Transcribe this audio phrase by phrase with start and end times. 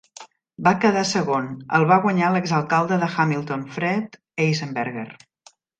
[0.67, 5.11] Va quedar segon, el va guanyar l'exalcalde de Hamilton, Fred Eisenberger.